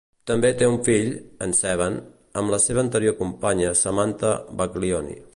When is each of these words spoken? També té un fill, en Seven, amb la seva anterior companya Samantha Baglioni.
També 0.29 0.49
té 0.59 0.67
un 0.69 0.77
fill, 0.85 1.11
en 1.47 1.51
Seven, 1.59 1.99
amb 2.41 2.53
la 2.55 2.59
seva 2.63 2.83
anterior 2.85 3.17
companya 3.19 3.75
Samantha 3.83 4.33
Baglioni. 4.63 5.19